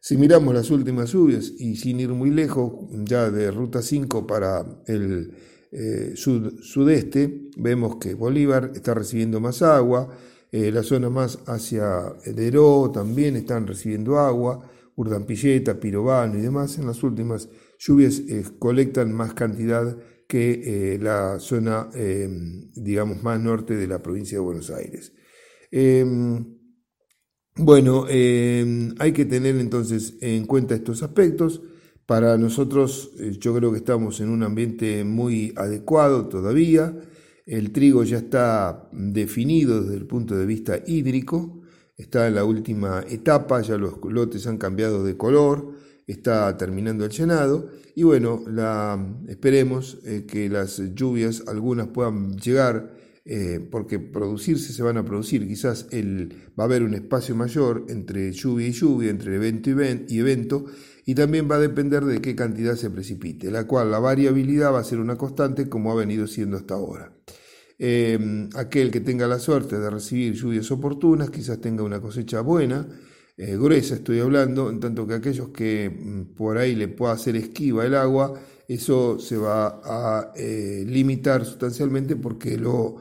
Si 0.00 0.16
miramos 0.16 0.54
las 0.54 0.70
últimas 0.70 1.12
lluvias 1.12 1.52
y 1.58 1.76
sin 1.76 2.00
ir 2.00 2.08
muy 2.10 2.30
lejos, 2.30 2.72
ya 3.04 3.30
de 3.30 3.50
ruta 3.50 3.82
5 3.82 4.26
para 4.26 4.64
el 4.86 5.34
eh, 5.72 6.14
sudeste, 6.14 7.50
vemos 7.58 7.96
que 7.96 8.14
Bolívar 8.14 8.72
está 8.74 8.94
recibiendo 8.94 9.40
más 9.40 9.60
agua, 9.62 10.08
la 10.52 10.82
zona 10.82 11.10
más 11.10 11.38
hacia 11.46 12.12
Deró 12.24 12.90
también 12.92 13.36
están 13.36 13.68
recibiendo 13.68 14.18
agua, 14.18 14.68
Urdampilleta, 14.96 15.78
Pirobano 15.78 16.36
y 16.36 16.40
demás, 16.40 16.76
en 16.78 16.86
las 16.86 17.04
últimas 17.04 17.48
lluvias 17.78 18.20
colectan 18.58 19.12
más 19.12 19.32
cantidad 19.34 19.96
que 20.30 20.94
eh, 20.94 20.98
la 21.00 21.40
zona, 21.40 21.88
em, 21.92 22.70
digamos, 22.72 23.20
más 23.20 23.40
norte 23.40 23.74
de 23.74 23.88
la 23.88 24.00
provincia 24.00 24.38
de 24.38 24.42
Buenos 24.42 24.70
Aires. 24.70 25.12
Em, 25.72 26.46
bueno, 27.56 28.06
em, 28.08 28.94
hay 29.00 29.12
que 29.12 29.24
tener 29.24 29.56
entonces 29.56 30.14
en 30.20 30.46
cuenta 30.46 30.76
estos 30.76 31.02
aspectos. 31.02 31.62
Para 32.06 32.38
nosotros 32.38 33.10
eh, 33.18 33.32
yo 33.40 33.54
creo 33.56 33.72
que 33.72 33.78
estamos 33.78 34.20
en 34.20 34.28
un 34.30 34.44
ambiente 34.44 35.02
muy 35.04 35.52
adecuado 35.56 36.28
todavía. 36.28 36.96
El 37.44 37.72
trigo 37.72 38.04
ya 38.04 38.18
está 38.18 38.88
definido 38.92 39.82
desde 39.82 39.96
el 39.96 40.06
punto 40.06 40.36
de 40.36 40.46
vista 40.46 40.80
hídrico, 40.86 41.62
está 41.96 42.28
en 42.28 42.36
la 42.36 42.44
última 42.44 43.04
etapa, 43.08 43.62
ya 43.62 43.76
los 43.76 43.98
lotes 44.04 44.46
han 44.46 44.58
cambiado 44.58 45.02
de 45.02 45.16
color, 45.16 45.74
está 46.12 46.56
terminando 46.56 47.04
el 47.04 47.10
llenado 47.10 47.70
y 47.94 48.02
bueno, 48.02 48.42
la, 48.46 48.98
esperemos 49.28 49.98
eh, 50.04 50.24
que 50.26 50.48
las 50.48 50.82
lluvias, 50.94 51.44
algunas 51.46 51.88
puedan 51.88 52.36
llegar, 52.36 52.94
eh, 53.24 53.60
porque 53.70 53.98
producirse 53.98 54.72
se 54.72 54.82
van 54.82 54.96
a 54.96 55.04
producir, 55.04 55.46
quizás 55.46 55.86
el, 55.90 56.34
va 56.58 56.64
a 56.64 56.66
haber 56.66 56.82
un 56.82 56.94
espacio 56.94 57.34
mayor 57.36 57.86
entre 57.88 58.32
lluvia 58.32 58.68
y 58.68 58.72
lluvia, 58.72 59.10
entre 59.10 59.34
evento 59.36 59.70
y, 59.70 60.18
evento, 60.18 60.64
y 61.04 61.14
también 61.14 61.48
va 61.50 61.56
a 61.56 61.60
depender 61.60 62.04
de 62.04 62.20
qué 62.20 62.34
cantidad 62.34 62.74
se 62.76 62.90
precipite, 62.90 63.50
la 63.50 63.66
cual 63.66 63.90
la 63.90 63.98
variabilidad 63.98 64.72
va 64.72 64.80
a 64.80 64.84
ser 64.84 64.98
una 64.98 65.16
constante 65.16 65.68
como 65.68 65.92
ha 65.92 65.94
venido 65.94 66.26
siendo 66.26 66.56
hasta 66.56 66.74
ahora. 66.74 67.12
Eh, 67.78 68.48
aquel 68.56 68.90
que 68.90 69.00
tenga 69.00 69.26
la 69.26 69.38
suerte 69.38 69.78
de 69.78 69.90
recibir 69.90 70.34
lluvias 70.34 70.70
oportunas, 70.70 71.30
quizás 71.30 71.60
tenga 71.60 71.82
una 71.82 72.00
cosecha 72.00 72.40
buena, 72.40 72.86
eh, 73.40 73.56
gruesa 73.56 73.94
estoy 73.94 74.20
hablando, 74.20 74.68
en 74.68 74.80
tanto 74.80 75.06
que 75.06 75.14
aquellos 75.14 75.48
que 75.48 75.88
mm, 75.88 76.34
por 76.34 76.58
ahí 76.58 76.74
le 76.74 76.88
pueda 76.88 77.14
hacer 77.14 77.36
esquiva 77.36 77.86
el 77.86 77.94
agua, 77.94 78.38
eso 78.68 79.18
se 79.18 79.38
va 79.38 79.80
a 79.82 80.32
eh, 80.36 80.84
limitar 80.86 81.46
sustancialmente 81.46 82.16
porque 82.16 82.58
lo 82.58 82.96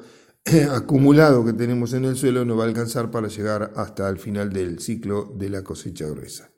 acumulado 0.72 1.44
que 1.44 1.52
tenemos 1.52 1.92
en 1.92 2.06
el 2.06 2.16
suelo 2.16 2.46
no 2.46 2.56
va 2.56 2.64
a 2.64 2.68
alcanzar 2.68 3.12
para 3.12 3.28
llegar 3.28 3.74
hasta 3.76 4.08
el 4.08 4.18
final 4.18 4.54
del 4.54 4.80
ciclo 4.80 5.30
de 5.38 5.50
la 5.50 5.62
cosecha 5.62 6.08
gruesa. 6.08 6.50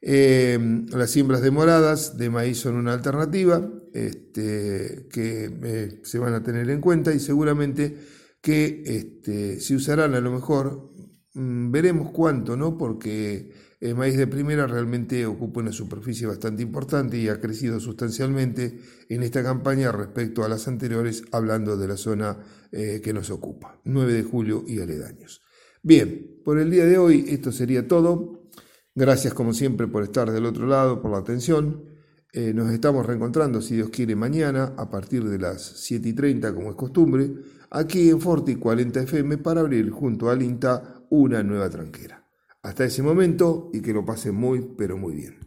Em, 0.00 0.86
las 0.86 1.10
siembras 1.10 1.42
demoradas 1.42 2.16
de 2.16 2.30
maíz 2.30 2.60
son 2.60 2.76
una 2.76 2.94
alternativa 2.94 3.70
este, 3.92 5.06
que 5.12 5.50
eh, 5.62 6.00
se 6.02 6.18
van 6.18 6.32
a 6.32 6.42
tener 6.42 6.70
en 6.70 6.80
cuenta 6.80 7.12
y 7.12 7.20
seguramente 7.20 7.94
que 8.40 8.82
este, 8.86 9.60
se 9.60 9.76
usarán 9.76 10.14
a 10.14 10.20
lo 10.20 10.32
mejor 10.32 10.92
veremos 11.34 12.10
cuánto, 12.10 12.56
¿no? 12.56 12.76
Porque 12.76 13.50
el 13.80 13.96
maíz 13.96 14.16
de 14.16 14.26
primera 14.26 14.66
realmente 14.66 15.26
ocupa 15.26 15.60
una 15.60 15.72
superficie 15.72 16.26
bastante 16.26 16.62
importante 16.62 17.18
y 17.18 17.28
ha 17.28 17.40
crecido 17.40 17.80
sustancialmente 17.80 18.78
en 19.08 19.22
esta 19.22 19.42
campaña 19.42 19.90
respecto 19.90 20.44
a 20.44 20.48
las 20.48 20.68
anteriores, 20.68 21.24
hablando 21.32 21.76
de 21.76 21.88
la 21.88 21.96
zona 21.96 22.38
eh, 22.70 23.00
que 23.02 23.12
nos 23.12 23.30
ocupa, 23.30 23.80
9 23.84 24.12
de 24.12 24.22
julio 24.22 24.64
y 24.66 24.80
aledaños. 24.80 25.42
Bien, 25.82 26.40
por 26.44 26.60
el 26.60 26.70
día 26.70 26.84
de 26.86 26.96
hoy 26.96 27.24
esto 27.28 27.50
sería 27.50 27.88
todo. 27.88 28.48
Gracias 28.94 29.34
como 29.34 29.52
siempre 29.52 29.88
por 29.88 30.04
estar 30.04 30.30
del 30.30 30.46
otro 30.46 30.66
lado, 30.66 31.02
por 31.02 31.10
la 31.10 31.18
atención. 31.18 31.84
Eh, 32.32 32.52
nos 32.54 32.70
estamos 32.70 33.04
reencontrando, 33.04 33.60
si 33.60 33.74
Dios 33.74 33.90
quiere, 33.90 34.14
mañana 34.14 34.74
a 34.76 34.88
partir 34.88 35.24
de 35.24 35.38
las 35.38 35.60
7 35.60 36.08
y 36.08 36.12
30, 36.12 36.54
como 36.54 36.70
es 36.70 36.76
costumbre, 36.76 37.30
aquí 37.70 38.10
en 38.10 38.20
Forti 38.20 38.54
40 38.54 39.02
FM 39.02 39.38
para 39.38 39.60
abrir 39.60 39.90
junto 39.90 40.30
al 40.30 40.40
INTA 40.40 41.01
una 41.12 41.42
nueva 41.42 41.68
tranquera. 41.68 42.26
Hasta 42.62 42.84
ese 42.84 43.02
momento 43.02 43.68
y 43.74 43.82
que 43.82 43.92
lo 43.92 44.02
pase 44.02 44.32
muy, 44.32 44.66
pero 44.78 44.96
muy 44.96 45.14
bien. 45.14 45.42